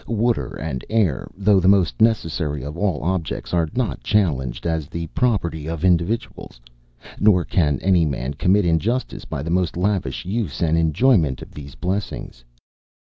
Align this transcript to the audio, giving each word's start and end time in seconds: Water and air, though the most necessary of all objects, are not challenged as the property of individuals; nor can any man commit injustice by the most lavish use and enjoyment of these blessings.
Water 0.07 0.55
and 0.59 0.83
air, 0.89 1.27
though 1.37 1.59
the 1.59 1.67
most 1.67 2.01
necessary 2.01 2.63
of 2.63 2.75
all 2.75 3.03
objects, 3.03 3.53
are 3.53 3.69
not 3.75 4.01
challenged 4.01 4.65
as 4.65 4.87
the 4.87 5.05
property 5.13 5.67
of 5.69 5.85
individuals; 5.85 6.59
nor 7.19 7.45
can 7.45 7.77
any 7.83 8.03
man 8.07 8.33
commit 8.33 8.65
injustice 8.65 9.25
by 9.25 9.43
the 9.43 9.51
most 9.51 9.77
lavish 9.77 10.25
use 10.25 10.59
and 10.59 10.75
enjoyment 10.75 11.43
of 11.43 11.53
these 11.53 11.75
blessings. 11.75 12.43